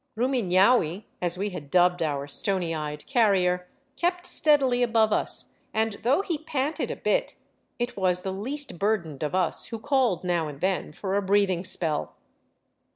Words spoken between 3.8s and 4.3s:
kept